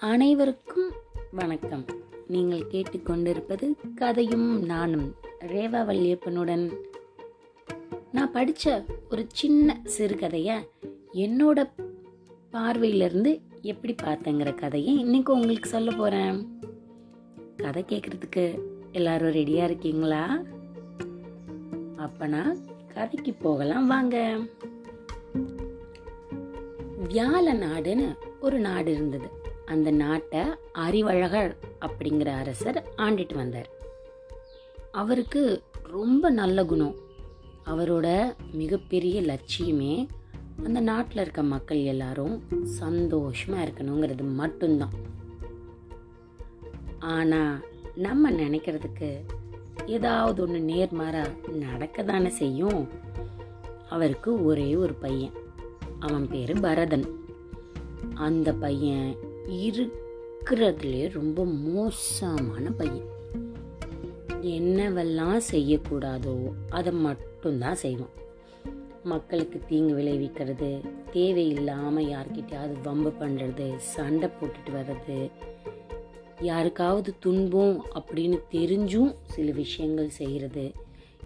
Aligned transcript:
அனைவருக்கும் 0.00 0.90
வணக்கம். 1.30 1.84
நீங்கள் 2.26 2.66
கேட்டுக்கொண்டிருப்பது 2.70 3.94
கதையும் 3.94 4.64
நானும் 4.64 5.14
ரேவா 5.40 5.84
வல்லியப்பனுடன் 5.84 6.72
நான் 8.12 8.32
படித்த 8.32 8.84
ஒரு 9.10 9.26
சின்ன 9.28 9.80
சிறுகதையை 9.98 10.68
என்னோட 11.12 11.70
பார்வையிலிருந்து 12.52 13.40
எப்படி 13.62 13.94
பார்த்தேங்கிற 14.02 14.54
கதையை 14.54 14.98
இன்னைக்கு 14.98 15.32
உங்களுக்கு 15.32 15.68
சொல்ல 15.68 15.90
போகிறேன் 15.90 16.60
கதை 17.56 17.84
கேட்குறதுக்கு 17.88 18.58
எல்லாரும் 18.92 19.32
ரெடியாக 19.32 19.64
இருக்கீங்களா? 19.64 20.42
அப்பனா 21.96 22.56
கதைக்கு 22.94 23.32
போகலாம் 23.32 23.86
வாங்க. 23.86 24.38
வியாழ 27.08 27.52
நாடுன்னு 27.54 28.16
ஒரு 28.40 28.58
நாடு 28.58 28.92
இருந்தது. 28.92 29.44
அந்த 29.66 29.90
நாட்டை 29.90 30.40
அறிவழகர் 30.72 31.56
அப்படிங்கிற 31.80 32.26
அரசர் 32.26 32.86
ஆண்டிட்டு 32.96 33.34
வந்தார். 33.34 33.68
அவருக்கு 34.92 35.62
ரொம்ப 35.82 36.30
நல்ல 36.30 36.64
குணம். 36.64 36.94
அவரோட 37.66 38.34
மிகப்பெரிய 38.52 39.20
லட்சியமே 39.20 40.08
அந்த 40.64 40.80
நாட்டில் 40.80 41.22
இருக்க 41.22 41.42
மக்கள் 41.42 41.82
எல்லாரும் 41.82 42.42
சந்தோஷமாக 42.64 43.64
இருக்கணுங்கிறது 43.64 44.34
மட்டும்தான். 44.34 44.94
ஆனால் 46.98 47.64
நம்ம 47.94 48.30
நினைக்கிறதுக்கு 48.30 49.20
ஏதாவது 49.86 50.42
ஒன்று 50.42 50.74
நேர்மாறாக 50.74 51.48
நடக்க 51.48 52.02
தானே 52.02 52.28
செய்யும்? 52.28 52.88
அவருக்கு 53.88 54.44
ஒரே 54.44 54.76
ஒரு 54.76 54.94
பையன். 54.94 55.32
அவன் 55.98 56.28
பேர் 56.28 56.60
பரதன். 56.60 57.24
அந்த 58.14 58.52
பையன் 58.52 59.16
இருக்கிறதுலே 59.50 61.12
ரொம்ப 61.12 61.44
மோசமான 61.44 62.70
பையன். 62.70 63.14
என்னவெல்லாம் 64.40 65.40
செய்யக்கூடாதோ 65.50 66.52
அதை 66.68 66.92
மட்டும்தான் 66.92 67.74
செய்வான். 67.74 68.14
மக்களுக்கு 69.04 69.60
தீங்கு 69.68 69.94
விளைவிக்கிறது 69.94 70.84
தேவையில்லாமல் 71.12 72.04
யார்கிட்டயாவது 72.04 72.80
வம்பு 72.82 73.12
பண்ணுறது 73.20 73.76
சண்டை 73.76 74.28
போட்டுட்டு 74.28 74.74
வர்றது 74.74 75.30
யாருக்காவது 76.40 77.14
துன்பம் 77.18 77.84
அப்படின்னு 77.94 78.38
தெரிஞ்சும் 78.50 79.14
சில 79.22 79.50
விஷயங்கள் 79.50 80.08
செய்கிறது 80.08 80.72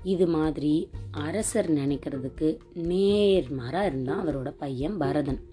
இது 0.03 0.27
மாதிரி 0.27 0.91
அரசர் 1.11 1.71
நினைக்கிறதுக்கு 1.71 2.59
நேர்மாராக 2.75 3.87
இருந்தான் 3.87 4.27
அவரோட 4.27 4.53
பையன் 4.59 4.97
பரதன். 4.97 5.50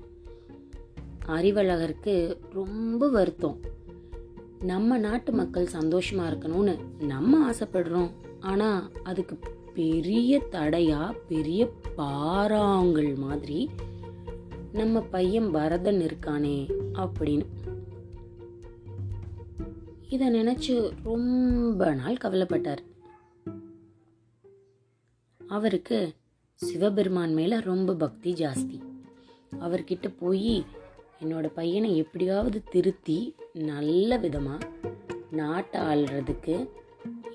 அறிவழகருக்கு 1.28 2.38
ரொம்ப 2.54 3.10
வருத்தம். 3.10 3.60
நம்ம 4.62 4.98
நாட்டு 4.98 5.32
மக்கள் 5.32 5.68
சந்தோஷமா 5.72 6.24
இருக்கணும்னு 6.28 7.04
நம்ம 7.04 7.52
ஆசைப்படுறோம். 7.52 8.12
ஆனா 8.40 8.90
அதுக்கு 9.04 9.40
பெரிய 9.74 10.42
தடையா 10.52 11.16
பெரிய 11.28 11.72
பாறாங்கள் 11.98 13.16
மாதிரி 13.16 13.70
நம்ம 14.74 15.02
பையன் 15.02 15.52
பரதன் 15.52 16.00
இருக்கானே 16.00 16.72
அப்படின்னு. 16.94 17.46
இதை 20.10 20.30
நினைச்சு 20.30 20.92
ரொம்ப 21.04 21.94
நாள் 21.94 22.18
கவலைப்பட்டார். 22.24 22.78
அவருக்கு 25.48 26.14
சிவபெருமான் 26.56 27.34
மேல 27.34 27.60
ரொம்ப 27.60 27.96
பக்தி 27.96 28.34
ஜாஸ்தி. 28.34 28.82
அவர்கிட்ட 29.60 30.14
போய் 30.20 30.66
என்னோட 31.22 31.48
பையனை 31.54 31.98
எப்படியாவது 31.98 32.64
திருத்தி 32.64 33.36
நல்ல 33.54 34.18
விதமாக 34.18 34.68
நாட்டை 35.32 35.80
ஆள்றதுக்கு 35.82 36.56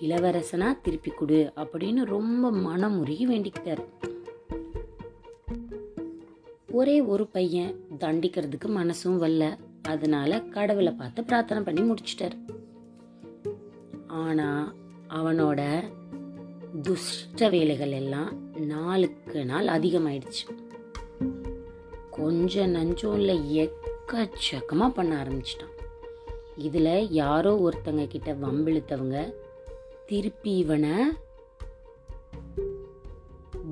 இளவரசனாக 0.00 0.80
திருப்பி 0.82 1.10
கொடு 1.10 1.52
அப்படின்னு 1.56 2.04
ரொம்ப 2.04 2.50
மனமுருகி 2.52 3.24
வேண்டிக்கிட்டார். 3.30 3.82
ஒரே 6.70 7.00
ஒரு 7.00 7.26
பையன் 7.26 7.72
தண்டிக்கிறதுக்கு 7.98 8.68
மனசும் 8.68 9.18
வரல. 9.22 9.46
அதனால 9.82 10.40
கடவுளை 10.40 10.92
பார்த்து 10.92 11.24
பிரார்த்தனை 11.24 11.62
பண்ணி 11.62 11.82
முடிச்சிட்டார். 11.82 12.36
ஆனால் 14.06 14.66
அவனோட 15.08 15.60
துஷ்ட 16.82 17.48
வேலைகள் 17.48 17.90
எல்லாம் 17.90 18.30
நாளுக்கு 18.66 19.44
நாள் 19.44 19.66
அதிகமாயிடுச்சு. 19.66 20.44
கொஞ்ச 22.12 22.66
நஞ்சம் 22.66 23.14
இல்லை 23.14 23.36
எக்கச்சக்கமாக 23.60 24.88
பண்ண 24.88 25.12
ஆரம்பிச்சிட்டான். 25.22 25.76
இதில் 26.56 27.12
யாரோ 27.12 27.52
ஒருத்தங்க 27.66 28.06
கிட்ட 28.06 28.32
வம்பிழுத்தவங்க 28.32 29.34
திருப்பி 30.06 30.56
இவனை 30.56 30.90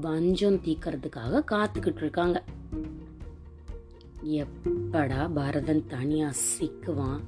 வஞ்சம் 0.00 0.61
தீக்கிறதுக்காக 0.65 1.43
காத்துக்கிட்டு 1.50 2.03
இருக்காங்க. 2.03 2.39
எப்படா 4.41 5.21
பரதன் 5.34 5.87
தனியாக 5.87 6.41
சிக்குவான் 6.53 7.21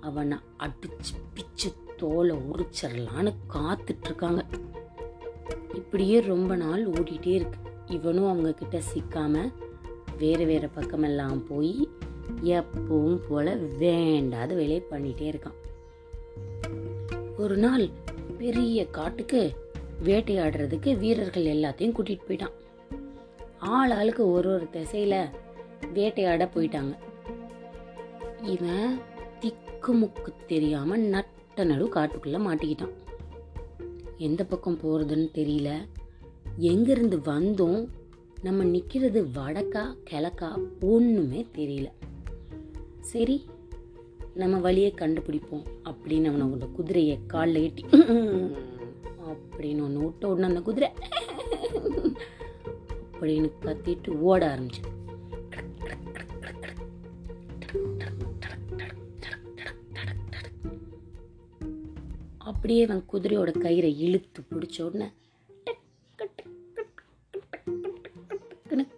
அவனை 0.00 0.38
அடிச்சு 0.58 1.14
பிச்சு 1.34 1.70
தோலை 1.96 2.36
உரிச்சிடலான்னு 2.36 3.32
காத்துட்டு 3.54 4.04
இருக்காங்க. 4.04 4.44
இப்படியே 5.74 6.20
ரொம்ப 6.20 6.56
நாள் 6.56 6.88
ஓடிட்டே 6.88 7.34
இருக்கு. 7.38 7.58
இவனும் 7.86 8.30
அவங்க 8.30 8.52
கிட்ட 8.52 8.80
சிக்காம 8.94 9.52
வேறு 10.22 10.46
வேறு 10.46 10.68
பக்கமெல்லாம் 10.68 11.46
போய் 11.46 11.88
எப்பவும் 12.44 13.20
போல 13.28 13.54
வேண்டாத 13.54 14.54
வேலையை 14.54 14.82
பண்ணிட்டே 14.90 15.34
இருக்கான். 15.34 15.58
ஒரு 17.38 17.56
நாள் 17.56 17.88
பெரிய 18.38 18.86
காட்டுக்கு 18.86 19.52
வேட்டையாடுறதுக்கு 20.04 20.98
வீரர்கள் 20.98 21.44
எல்லாத்தையும் 21.44 21.94
கூட்டிகிட்டு 21.98 22.20
போயிட்டான். 22.28 22.52
ஆள் 23.58 23.90
ஆளுக்கு 23.90 24.30
ஒரு 24.30 24.54
ஒரு 24.54 24.70
திசையில் 24.70 25.28
வேட்டையாட 25.92 26.50
போயிட்டாங்க. 26.54 26.94
இவன் 28.42 28.98
திக்கு 29.40 29.94
முக்கு 29.94 30.96
நட்ட 30.96 31.64
நடு 31.64 31.88
காட்டுக்குள்ளே 31.88 32.40
மாட்டிக்கிட்டான். 32.48 32.94
எந்த 34.16 34.44
பக்கம் 34.44 34.80
போகிறதுன்னு 34.82 35.28
தெரியல. 35.34 35.86
எங்கேருந்து 36.60 37.18
வந்தோம் 37.24 37.88
நம்ம 38.42 38.64
நிற்கிறது 38.64 39.22
வடக்கா 39.22 39.82
கிழக்கா 40.10 40.48
ஒன்றுமே 40.80 41.46
தெரியல. 41.54 41.88
சரி 43.00 43.36
நம்ம 44.34 44.58
வழியை 44.58 44.94
கண்டுபிடிப்போம் 44.96 45.64
அப்படின்னு 45.84 46.28
அவனோட 46.30 46.72
குதிரையை 46.72 47.18
காலில் 47.26 47.62
எட்டி 47.62 47.82
அப்படின்னு 49.28 49.82
ஒன்று 49.82 50.04
விட்ட 50.04 50.28
உடனே 50.28 50.46
அந்த 50.46 50.60
குதிரை 50.60 50.90
அப்படின்னு 53.12 53.50
கத்திட்டு 53.60 54.08
ஓட 54.20 54.42
ஆரம்பிச்சு 54.54 54.82
அப்படியே 62.38 62.84
அவன் 62.84 63.04
குதிரையோட 63.12 63.50
கயிறை 63.64 63.96
இழுத்து 63.96 64.42
பிடிச்ச 64.50 64.82
உடனே 64.82 65.08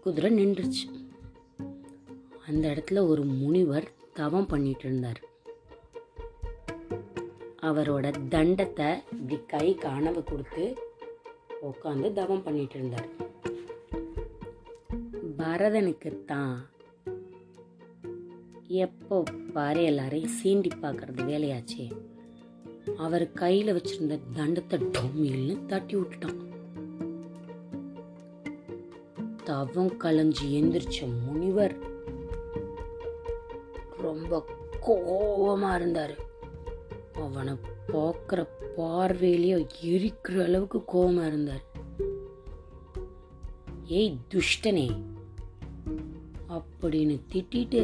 குதிரை 0.05 0.31
நின்றுச்சு. 0.39 0.87
அந்த 2.47 2.65
இடத்துல 2.73 3.03
ஒரு 3.09 3.23
முனிவர் 3.23 3.87
தவம் 4.13 4.47
பண்ணிட்டு 4.47 4.85
இருந்தார். 4.89 5.21
அவரோட 7.61 8.07
தண்டத்தை 8.35 8.89
இப்படி 9.13 9.39
கை 9.47 9.75
கனவு 9.75 10.23
கொடுத்து 10.25 10.65
உட்காந்து 11.69 12.13
தவம் 12.13 12.43
பண்ணிட்டு 12.43 12.77
இருந்தார். 12.79 13.09
பரதனுக்கு 15.39 16.25
தான் 16.25 16.55
எப்போ 18.67 19.23
பாரு 19.53 19.83
எல்லாரையும் 19.83 20.37
சீண்டி 20.39 20.71
பார்க்கறது 20.83 21.23
வேலையாச்சே. 21.33 21.87
அவர் 22.97 23.33
கையில் 23.33 23.77
வச்சிருந்த 23.77 24.19
தண்டத்தை 24.37 24.79
டொம்மில்னு 24.97 25.67
தட்டி 25.67 25.97
விட்டுட்டான். 25.97 26.44
தவம் 29.45 29.93
கலைஞ்சு 29.99 30.45
எந்திரிச்ச 30.51 30.99
முனிவர் 31.25 31.75
ரொம்ப 33.99 34.45
கோபமா 34.87 35.71
இருந்தாரு. 35.81 36.15
அவனை 37.13 37.55
பார்க்குற 37.89 38.49
பார்வையிலேயே 38.77 39.67
எரிக்கிற 39.83 40.45
அளவுக்கு 40.45 40.79
கோவமா 40.93 41.27
இருந்தார். 41.27 41.65
ஏய் 43.85 44.19
துஷ்டனே 44.35 44.87
அப்படின்னு 46.49 47.17
திட்டிட்டு 47.33 47.83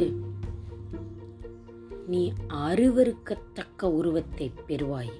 நீ 2.07 2.33
அருவருக்கத்தக்க 2.49 3.83
உருவத்தை 3.83 4.51
பெறுவாய் 4.67 5.11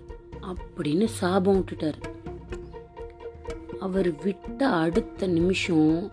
அப்படின்னு 0.41 1.05
சாபம் 1.05 1.59
விட்டுட்டாரு. 1.59 2.01
அவர் 3.79 4.09
விட்ட 4.23 4.67
அடுத்த 4.67 5.27
நிமிஷம் 5.27 6.11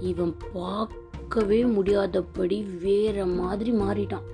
இவன் 0.00 0.36
பார்க்கவே 0.52 1.64
முடியாதபடி 1.64 2.62
வேற 2.62 3.26
மாதிரி 3.26 3.72
மாறிட்டான். 3.72 4.26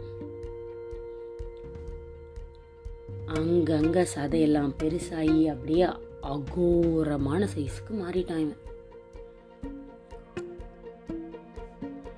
அங்கங்க 3.27 4.07
சதையெல்லாம் 4.15 4.75
பெருசாகி 4.83 5.47
அப்படியே 5.47 5.87
அகோரமான 6.21 7.49
சைஸுக்கு 7.55 7.93
மாறிட்டான் 7.93 8.43
இவன். 8.45 8.63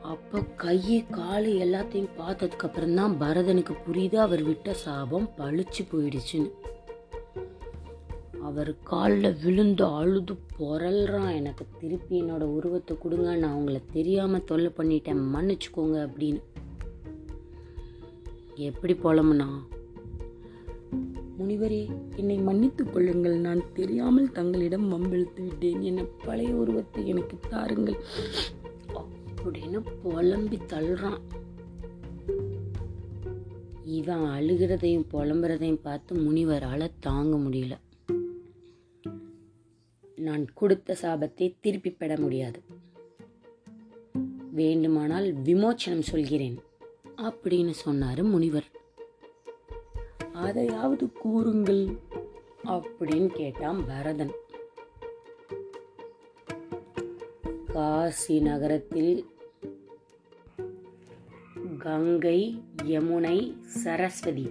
அப்போ 0.02 0.40
கை 0.56 1.06
காலு 1.10 1.50
எல்லாத்தையும் 1.64 2.14
பார்த்ததுக்கு 2.18 2.66
அப்புறம் 2.68 2.94
தான் 2.94 3.16
பரதனுக்கு 3.20 3.74
புரியுது 3.86 4.16
அவர் 4.16 4.42
விட்ட 4.42 4.74
சாபம் 4.74 5.30
பழிச்சு 5.36 5.82
போயிடுச்சுன்னு. 5.92 6.50
அவர் 8.56 8.76
காலில் 8.82 9.36
விழுந்து 9.44 9.84
அழுது 9.84 10.34
பொறல்றான். 10.58 11.34
எனக்கு 11.34 11.66
திருப்பி 11.80 12.22
என்னோட 12.22 12.40
உருவத்தை 12.40 12.96
கொடுங்க 12.98 13.34
நான் 13.34 13.56
அவங்கள 13.56 13.80
தெரியாமல் 13.92 14.44
தொல்லை 14.44 14.70
பண்ணிட்டேன் 14.76 15.24
மன்னிச்சுக்கோங்க 15.34 15.98
அப்படின்னு. 16.06 16.40
எப்படி 18.54 18.92
புலம்புனா 18.92 19.46
முனிவரே 21.38 21.88
என்னை 22.16 22.36
மன்னித்துக் 22.38 22.92
கொள்ளுங்கள். 22.92 23.36
நான் 23.38 23.62
தெரியாமல் 23.72 24.32
தங்களிடம் 24.32 24.92
மம்பெழுத்து 24.92 25.42
விட்டேன். 25.42 25.82
என்னை 25.82 26.06
பழைய 26.24 26.54
உருவத்தை 26.54 27.08
எனக்கு 27.08 27.36
தாருங்கள். 27.48 27.98
அப்படின்னு 29.44 29.82
புலம்பி 30.02 30.56
தள்ளுறான். 30.56 31.20
இவன் 33.84 34.24
அழுகிறதையும் 34.38 35.08
புலம்புறதையும் 35.12 35.82
பார்த்து 35.82 36.14
முனிவரால் 36.16 36.90
தாங்க 37.00 37.36
முடியல. 37.36 37.84
நான் 40.26 40.44
கொடுத்த 40.60 40.96
சாபத்தை 41.02 41.46
திருப்பி 41.60 41.90
பெற 41.92 42.12
முடியாது. 42.22 42.60
வேண்டுமானால் 44.58 45.28
விமோச்சனம் 45.46 46.08
சொல்கிறேன் 46.10 46.56
அப்படின்னு 47.28 47.74
சொன்னார் 47.84 48.22
முனிவர். 48.32 48.68
அதையாவது 50.46 51.04
கூறுங்கள் 51.22 51.84
அப்படின்னு 52.74 53.30
கேட்டான் 53.40 53.80
பரதன். 53.88 54.34
காசி 57.72 58.36
நகரத்தில் 58.40 59.14
கங்கை 61.84 62.38
யமுனை 62.92 63.38
சரஸ்வதி 63.80 64.46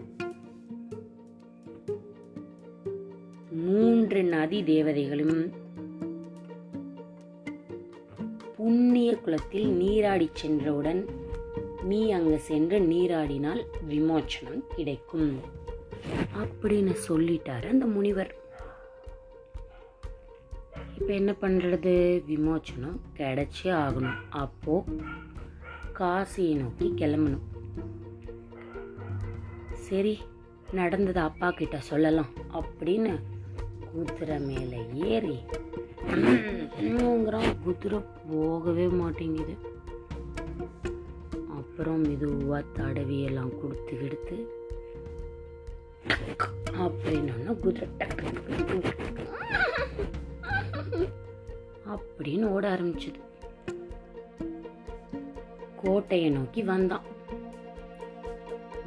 மூன்று 3.66 4.20
நதி 4.34 4.60
தேவதைகளும் 4.64 5.38
உண்ணிய 8.68 9.10
குளத்தில் 9.16 9.68
நீராடி 9.82 10.28
சென்றவுடன் 10.34 11.02
நீ 11.90 12.00
அங்கே 12.18 12.38
சென்று 12.50 12.78
நீராடினால் 12.92 13.62
விமோச்சனம் 13.90 14.62
கிடைக்கும். 14.76 15.30
அப்படின்னு 16.42 16.94
சொல்லிட்டாரு 17.08 17.68
அந்த 17.74 17.86
முனிவர். 17.96 18.32
இப்போ 20.98 21.12
என்ன 21.20 21.32
பண்ணுறது 21.42 21.94
விமோச்சனம் 22.30 22.98
கிடைச்சே 23.18 23.70
ஆகணும். 23.84 24.20
அப்போ 24.44 24.76
காசியை 26.00 26.56
நோக்கி 26.62 26.88
கிளம்பணும். 27.02 27.46
சரி 29.88 30.16
நடந்ததை 30.72 31.22
அப்பா 31.30 31.50
கிட்ட 31.52 31.78
சொல்லலாம் 31.92 32.32
அப்படின்னு 32.60 33.14
குதிரை 33.92 34.38
மேலே 34.50 34.80
ஏறி 35.12 35.38
ங்கிறான் 36.10 37.56
குதிரை 37.64 38.00
போகவே 38.32 38.88
மாட்டேங்குது. 38.88 39.54
அப்புறம் 41.50 42.02
மெதுவாக 42.02 42.64
தடவி 42.74 43.22
எல்லாம் 43.22 43.62
கொடுத்து 43.62 43.96
எடுத்து 44.04 44.38
அப்படின்னா 46.86 47.60
குதிரை 47.60 47.90
அப்படின்னு 51.94 52.46
ஓட 52.46 52.76
ஆரம்பிச்சது. 52.76 53.20
கோட்டையை 55.82 56.30
நோக்கி 56.30 56.64
வந்தான். 56.64 57.06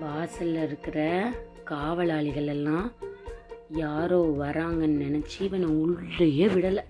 வாசல்ல 0.00 0.62
இருக்கிற 0.62 0.98
காவலாளிகள் 1.64 2.46
எல்லாம் 2.46 2.92
யாரோ 3.68 4.20
வராங்கன்னு 4.38 5.02
நினச்சி 5.06 5.42
இவனை 5.42 5.68
உள்ளேயே 5.68 6.46
விடலை. 6.46 6.84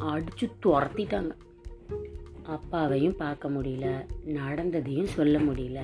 அடித்து 0.00 0.48
துரத்திட்டாங்க. 0.62 1.30
அப்பாவையும் 2.42 3.16
பார்க்க 3.16 3.48
முடியல 3.48 3.86
நடந்ததையும் 4.24 5.06
சொல்ல 5.06 5.38
முடியல. 5.38 5.80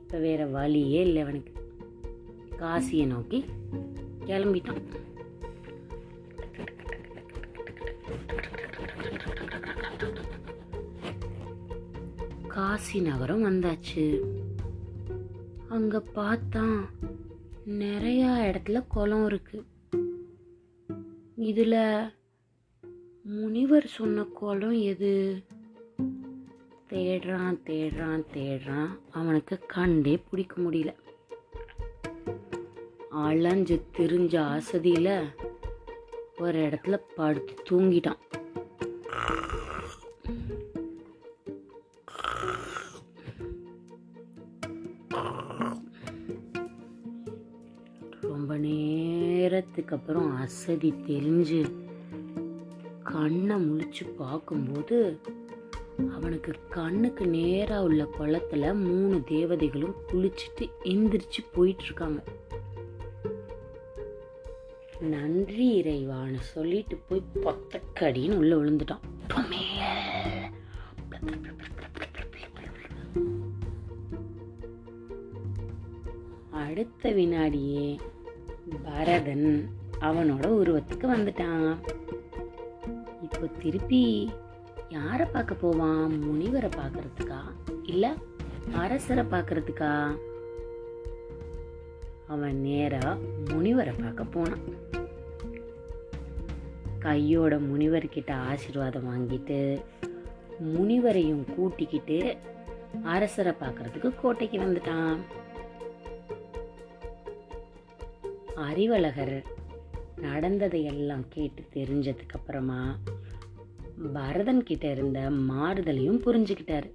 இப்போ 0.00 0.18
வேறு 0.18 0.50
வழியே 0.50 1.00
இல்லை 1.00 1.22
அவனுக்கு. 1.22 1.52
காசியை 2.58 3.06
நோக்கி 3.06 3.44
கிளம்பிட்டான். 4.24 4.82
காசி 12.46 13.00
நகரம் 13.00 13.44
வந்தாச்சு. 13.44 14.20
அங்கே 15.68 15.96
பார்த்தா 15.96 16.64
நிறையா 17.66 18.30
இடத்துல 18.46 18.84
குளம் 18.88 19.28
இருக்குது 19.28 19.68
இதில் 21.36 21.78
முனிவர் 23.22 23.86
சொன்ன 23.86 24.22
குளம் 24.22 24.80
எது? 24.80 25.42
தேடுறான் 26.88 27.58
தேடுறான் 27.64 28.24
தேடுறான். 28.34 28.88
அவனுக்கு 29.10 29.58
கண்டே 29.66 30.20
பிடிக்க 30.30 30.62
முடியல. 30.62 30.94
அலைஞ்சு 33.10 33.84
திரிஞ்ச 33.96 34.36
அசதியில் 34.36 35.28
ஒரு 36.38 36.58
இடத்துல 36.58 37.00
படுத்து 37.16 37.54
தூங்கிட்டான். 37.70 38.18
ரொம்ப 48.20 48.56
நேரத்துக்கு 48.56 49.96
அப்புறம் 49.96 50.36
அசதி 50.36 50.94
தெரிஞ்சு 51.06 51.88
கண்ணை 53.20 53.56
முழிச்சு 53.56 54.04
பார்க்கும்போது 54.16 55.18
அவனுக்கு 56.14 56.52
கண்ணுக்கு 56.70 57.26
நேராக 57.26 57.82
உள்ள 57.82 58.02
குளத்துல 58.18 58.74
மூணு 58.74 59.16
தேவதைகளும் 59.26 59.96
குளிச்சுட்டு 60.12 60.66
எந்திரிச்சு 60.84 61.42
போயிட்டு 61.52 61.84
இருக்காங்க 61.84 62.22
நன்றி 65.00 65.82
இறைவான்னு 65.82 66.40
சொல்லிட்டு 66.54 66.96
போய் 66.96 67.22
பொத்தக்கடின்னு 67.34 68.36
உள்ள 68.36 68.56
விழுந்துட்டான். 68.56 69.04
அடுத்த 76.50 77.12
வினாடியே 77.12 77.98
பரதன் 78.82 79.48
அவனோட 80.00 80.46
உருவத்துக்கு 80.60 81.06
வந்துட்டான். 81.16 81.76
இப்போ 83.32 83.46
திருப்பி 83.62 84.30
யாரை 84.88 85.26
பார்க்க 85.26 85.54
போவான்? 85.54 86.12
முனிவரை 86.24 86.70
பார்க்கறதுக்கா? 86.80 87.40
இல்லை 87.82 88.10
அரசரை 88.72 89.24
பார்க்கறதுக்கா? 89.24 90.16
அவன் 92.26 92.60
நேராக 92.60 93.18
முனிவரை 93.44 93.94
பார்க்க 94.02 94.24
போனான். 94.24 94.64
கையோட 96.98 97.56
முனிவர்கிட்ட 97.56 98.32
ஆசீர்வாதம் 98.32 99.08
வாங்கிட்டு 99.10 99.82
முனிவரையும் 100.64 101.44
கூட்டிக்கிட்டு 101.54 102.36
அரசரை 103.02 103.52
பார்க்கறதுக்கு 103.60 104.12
கோட்டைக்கு 104.22 104.58
வந்துட்டான். 104.58 105.16
அறிவழகர் 108.56 109.44
நடந்ததை 110.16 110.84
எல்லாம் 110.84 111.24
கேட்டு 111.28 111.62
தெரிஞ்சதுக்கு 111.74 112.34
அப்புறமா 112.34 112.98
பரதன் 114.12 114.62
கிட்ட 114.62 114.90
இருந்த 114.90 115.30
மாறுதலையும் 115.30 116.20
புரிஞ்சுக்கிட்டாரு. 116.24 116.90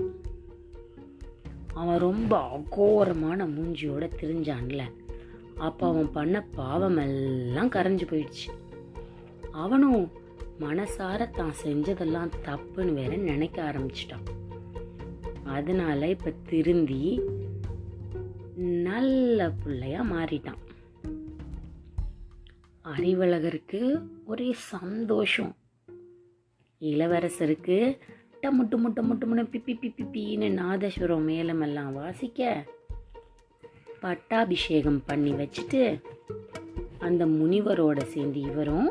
அவன் 1.73 1.97
ரொம்ப 1.97 2.57
அகோரமான 2.57 3.45
மூஞ்சியோட 3.45 4.09
திரிஞ்சான்ல. 4.21 4.81
அப்போ 5.57 5.87
அவன் 5.87 6.11
பண்ண 6.11 6.45
பாவமெல்லாம் 6.57 7.69
கரைஞ்சு 7.69 8.03
போயிடுச்சு. 8.09 8.51
அவனும் 9.51 10.11
மனசார 10.59 11.29
தான் 11.29 11.53
செஞ்சதெல்லாம் 11.63 12.31
தப்புன்னு 12.45 12.93
வேற 12.93 13.15
நினைக்க 13.15 13.63
ஆரம்பிச்சிட்டான். 13.63 14.25
அதனால 15.43 16.09
இப்போ 16.09 16.33
திருந்தி 16.47 17.21
நல்ல 18.55 19.49
பிள்ளையா 19.49 20.01
மாறிட்டான். 20.01 20.63
அறிவழகருக்கு 22.83 24.01
ஒரே 24.25 24.51
சந்தோஷம். 24.53 25.55
இளவரசருக்கு 26.81 27.97
டம்மு 28.41 28.63
டும்மு 28.63 28.89
டம்மு 28.95 29.15
டும்முன்னு 29.19 29.43
பிப்பி 29.51 29.73
பிப்பி 29.81 30.03
பின்னு 30.13 30.47
நாதஸ்வரம் 30.61 31.25
மேலமெல்லாம் 31.25 31.93
வாசிக்க 31.93 32.65
பட்டாபிஷேகம் 33.99 35.03
பண்ணி 35.05 35.31
வச்சுட்டு 35.31 36.01
அந்த 36.97 37.25
முனிவரோட 37.25 38.03
சேர்ந்து 38.03 38.39
இவரும் 38.39 38.89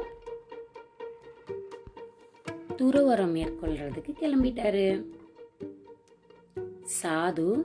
துறவரம் 2.77 3.35
மேற்கொள்றதுக்கு 3.35 4.13
கிளம்பிட்டாரு. 4.21 5.07
சாது 7.03 7.65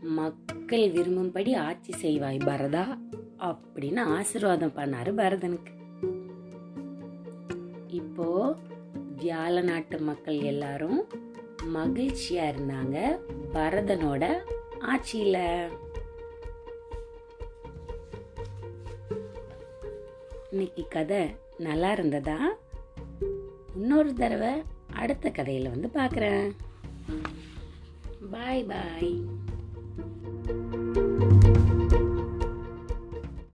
மக்கள் 0.00 0.80
விரும்பும்படி 0.80 1.56
ஆட்சி 1.56 1.92
செய்வாய் 1.92 2.38
பரதா 2.38 2.98
அப்படின்னு 3.38 4.02
ஆசிர்வாதம் 4.16 4.76
பண்ணாரு 4.76 5.12
பரதனுக்கு. 5.14 5.75
வியாழ 9.36 9.60
நாட்டு 9.60 9.98
மக்கள் 9.98 10.36
எல்லாரும் 10.40 11.00
மகிழ்ச்சியா 11.74 12.44
இருந்தாங்க 12.52 12.96
பரதனோட 13.54 14.24
ஆட்சியில. 14.92 15.36
இன்னைக்கு 20.50 20.84
கதை 20.88 21.20
நல்லா 21.58 21.92
இருந்ததா? 21.92 22.38
இன்னொரு 23.74 24.14
தடவை 24.14 24.62
அடுத்த 24.92 25.30
கதையில் 25.30 25.68
வந்து 25.68 25.90
பார்க்குறேன் 25.94 26.48
பாய் 28.30 28.64
பாய் 28.64 29.12